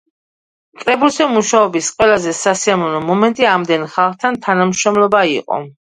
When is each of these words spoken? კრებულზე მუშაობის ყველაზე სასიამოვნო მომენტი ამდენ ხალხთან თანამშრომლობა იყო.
კრებულზე 0.83 1.27
მუშაობის 1.33 1.91
ყველაზე 1.99 2.33
სასიამოვნო 2.39 3.03
მომენტი 3.11 3.49
ამდენ 3.53 3.87
ხალხთან 3.97 4.41
თანამშრომლობა 4.47 5.23
იყო. 5.35 5.61